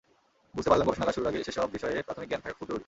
[0.55, 2.79] বুঝতে পারলামগবেষণাকাজ শুরুর আগে সেসব বিষয়ে প্রাথমিক জ্ঞান থাকা খুব জরুরি।